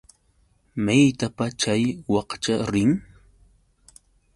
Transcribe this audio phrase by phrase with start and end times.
[0.85, 2.91] ¿Maytapa chay wakcha rin?